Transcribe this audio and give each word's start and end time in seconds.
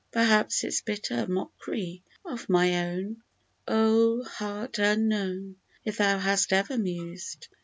Perhaps 0.11 0.63
its 0.63 0.81
bitter 0.81 1.27
mock'ry 1.27 2.01
of 2.25 2.49
my 2.49 2.87
own! 2.89 3.21
Oh! 3.67 4.23
Heart 4.23 4.79
unknown! 4.79 5.57
If 5.85 5.97
thou 5.97 6.17
hast 6.17 6.51
ever 6.51 6.75
mused. 6.75 7.49